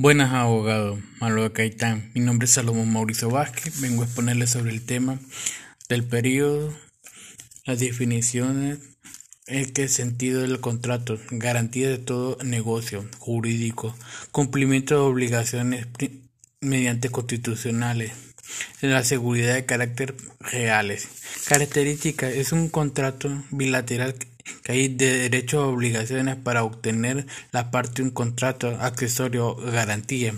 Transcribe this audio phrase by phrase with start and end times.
[0.00, 2.12] Buenas, abogado Malo Caitán.
[2.14, 3.80] Mi nombre es Salomón Mauricio Vázquez.
[3.80, 5.18] Vengo a exponerle sobre el tema
[5.88, 6.72] del periodo,
[7.64, 8.78] las definiciones,
[9.48, 13.92] el que sentido del contrato, garantía de todo negocio jurídico,
[14.30, 15.88] cumplimiento de obligaciones
[16.60, 18.12] mediante constitucionales,
[18.80, 21.08] la seguridad de carácter reales.
[21.48, 24.14] Característica es un contrato bilateral
[24.62, 29.56] que hay de derechos o obligaciones para obtener la parte de un contrato accesorio o
[29.56, 30.34] garantía.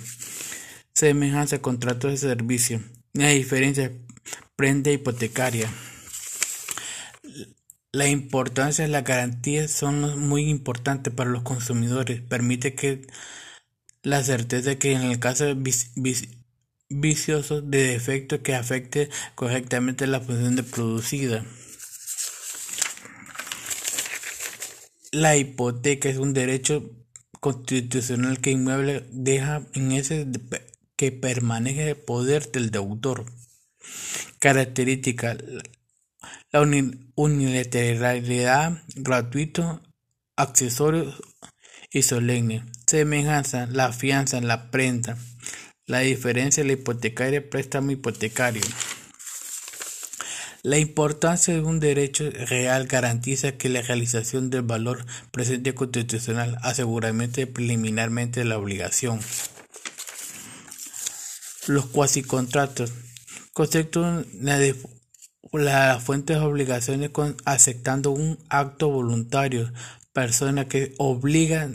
[0.93, 2.81] Semejanza a contratos de servicio.
[3.13, 3.93] La diferencia
[4.57, 5.69] prenda hipotecaria.
[7.93, 12.21] La importancia de las garantías son muy importantes para los consumidores.
[12.21, 13.07] Permite que
[14.03, 15.45] la certeza que en el caso
[16.89, 21.45] vicioso de defecto que afecte correctamente la función de producida.
[25.13, 26.91] La hipoteca es un derecho
[27.41, 30.27] constitucional que inmueble deja en ese
[30.97, 33.25] que permanece el poder del deudor.
[34.39, 35.37] Característica
[36.53, 36.61] la
[37.15, 39.81] unilateralidad gratuito,
[40.37, 41.15] accesorio
[41.93, 42.65] y solemne.
[42.87, 45.17] Semejanza, la fianza, la prenda.
[45.87, 48.63] La diferencia, la hipotecaria, préstamo hipotecario.
[50.63, 57.47] La importancia de un derecho real garantiza que la realización del valor presente constitucional aseguramente
[57.47, 59.21] preliminarmente la obligación.
[61.67, 62.93] Los cuasicontratos
[63.55, 64.61] concepto la,
[65.53, 69.73] la fuente de obligaciones con, aceptando un acto voluntario,
[70.13, 71.71] persona que obliga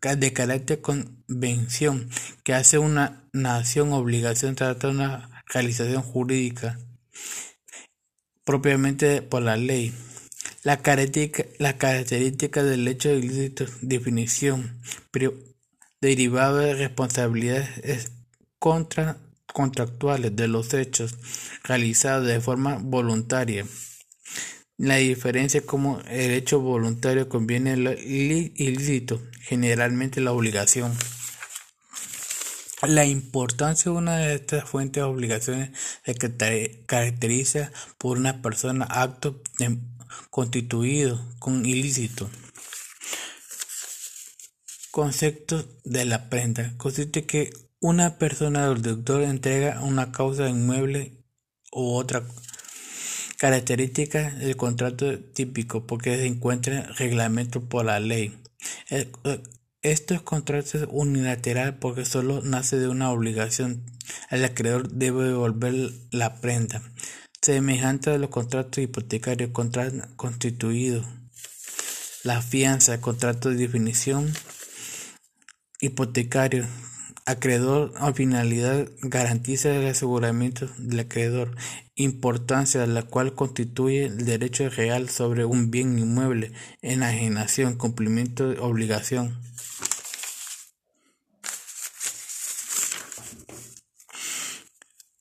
[0.00, 2.08] de carácter convención,
[2.44, 6.78] que hace una nación obligación trata de una realización jurídica
[8.48, 9.92] propiamente por la ley.
[10.62, 15.34] La característica, del hecho ilícito, definición, pero
[16.00, 18.10] derivado de responsabilidades
[18.58, 19.18] contra,
[19.52, 21.14] contractuales de los hechos
[21.62, 23.66] realizados de forma voluntaria.
[24.78, 30.96] La diferencia como el hecho voluntario conviene el ilícito, generalmente la obligación.
[32.86, 35.70] La importancia de una de estas fuentes de obligaciones
[36.04, 36.14] se
[36.86, 39.42] caracteriza por una persona acto
[40.30, 42.30] constituido con ilícito.
[44.92, 46.72] Concepto de la prenda.
[46.76, 47.50] Consiste que
[47.80, 51.24] una persona o deudor entrega una causa inmueble
[51.72, 52.22] u otra
[53.38, 58.36] característica del contrato típico porque se encuentra reglamento por la ley.
[59.82, 63.84] Es contrato unilateral porque solo nace de una obligación.
[64.30, 65.74] El acreedor debe devolver
[66.10, 66.82] la prenda.
[67.40, 69.50] Semejante a los contratos hipotecarios
[70.16, 71.06] constituidos.
[72.24, 74.32] La fianza, contrato de definición
[75.80, 76.66] hipotecario.
[77.24, 81.54] Acreedor a finalidad garantiza el aseguramiento del acreedor,
[81.94, 89.38] importancia la cual constituye el derecho real sobre un bien inmueble, enajenación, cumplimiento de obligación.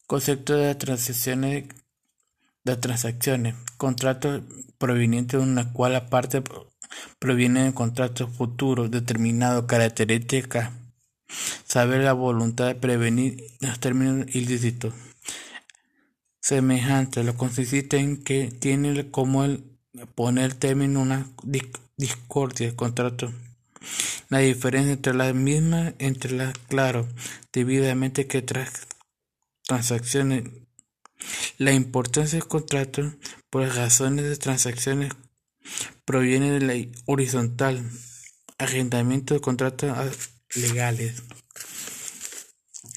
[0.07, 1.65] Concepto de transacciones
[2.63, 3.55] de transacciones.
[3.75, 4.41] Contrato
[4.77, 6.41] proveniente de una cual la parte
[7.19, 10.71] proviene de contrato futuro determinado característica.
[11.65, 14.93] Saber la voluntad de prevenir los términos ilícitos.
[16.39, 17.25] Semejante.
[17.25, 19.65] Lo consiste en que tiene como el
[20.15, 21.27] poner término una
[21.97, 23.33] discordia contrato.
[24.29, 27.09] La diferencia entre las mismas, entre las, claro,
[27.51, 28.87] debidamente que tras
[29.67, 30.45] transacciones.
[31.57, 33.13] La importancia del contrato
[33.49, 35.11] por razones de transacciones
[36.05, 37.89] proviene de la horizontal,
[38.57, 39.91] arrendamiento de contratos
[40.55, 41.23] legales.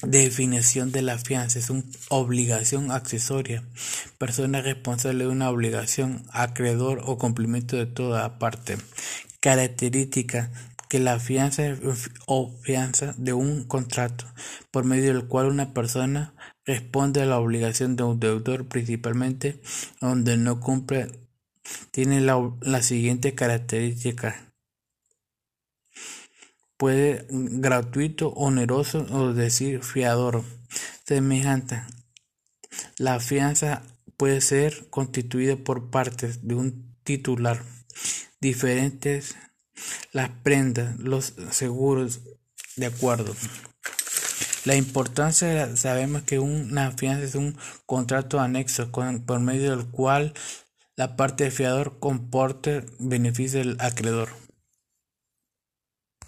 [0.03, 3.63] Definición de la fianza es una obligación accesoria,
[4.17, 8.77] persona responsable de una obligación, acreedor o cumplimiento de toda parte.
[9.41, 10.51] Característica
[10.89, 11.63] que la fianza
[12.25, 14.25] o fianza de un contrato,
[14.71, 16.33] por medio del cual una persona
[16.65, 19.61] responde a la obligación de un deudor, principalmente
[19.99, 21.11] donde no cumple,
[21.91, 24.53] tiene la, la siguiente característica.
[26.77, 30.43] Puede gratuito, oneroso o decir fiador.
[31.05, 31.83] Semejante.
[32.97, 33.83] La fianza
[34.17, 37.63] puede ser constituida por partes de un titular
[38.39, 39.35] diferentes
[40.11, 42.21] las prendas, los seguros,
[42.75, 43.35] de acuerdo.
[44.63, 50.33] La importancia, sabemos que una fianza es un contrato anexo por medio del cual
[50.95, 54.29] la parte de fiador comporte beneficio del acreedor.